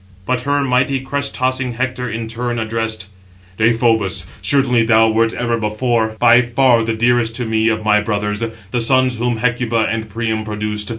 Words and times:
But 0.25 0.41
her 0.41 0.63
mighty 0.63 0.99
crest 0.99 1.35
tossing 1.35 1.73
Hector 1.73 2.09
in 2.09 2.27
turn 2.27 2.57
addressed: 2.57 3.05
"Deïphobus, 3.59 4.25
surely 4.41 4.81
thou 4.81 5.09
wert 5.09 5.31
ever 5.31 5.59
before 5.59 6.15
by 6.17 6.41
far 6.41 6.81
the 6.83 6.95
dearest 6.95 7.35
to 7.35 7.45
me 7.45 7.69
of 7.69 7.83
my 7.85 8.01
brothers, 8.01 8.43
the 8.71 8.81
sons 8.81 9.17
whom 9.17 9.37
Hecuba 9.37 9.85
and 9.91 10.09
Priam 10.09 10.43
produced. 10.43 10.89